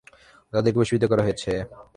তাদেরকে 0.53 0.77
বশীভূত 0.79 1.03
করা 1.11 1.23
হয়েছে। 1.23 1.51